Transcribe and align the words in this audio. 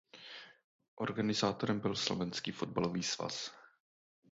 Organizátorem 0.95 1.79
byl 1.79 1.95
Slovenský 1.95 2.51
fotbalový 2.51 3.03
svaz. 3.03 3.51